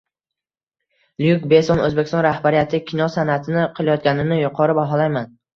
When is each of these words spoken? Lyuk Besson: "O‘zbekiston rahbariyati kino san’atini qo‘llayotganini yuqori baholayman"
Lyuk 1.23 1.43
Besson: 1.51 1.83
"O‘zbekiston 1.89 2.25
rahbariyati 2.27 2.81
kino 2.89 3.11
san’atini 3.19 3.69
qo‘llayotganini 3.81 4.43
yuqori 4.45 4.81
baholayman" 4.83 5.33